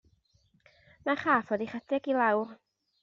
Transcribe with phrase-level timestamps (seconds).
[1.09, 2.57] Mae'r rhaff wedi rhedeg i lawr.